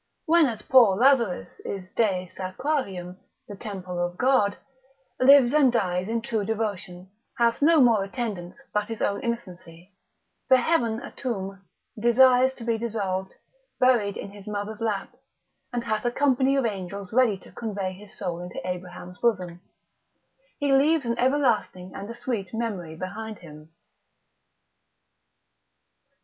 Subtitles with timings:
[0.25, 3.17] When as poor Lazarus is Dei sacrarium,
[3.47, 4.57] the temple of God,
[5.19, 9.93] lives and dies in true devotion, hath no more attendants, but his own innocency,
[10.49, 11.63] the heaven a tomb,
[11.99, 13.33] desires to be dissolved,
[13.79, 15.09] buried in his mother's lap,
[15.71, 19.61] and hath a company ofAngels ready to convey his soul into Abraham's bosom,
[20.57, 23.69] he leaves an everlasting and a sweet memory behind him.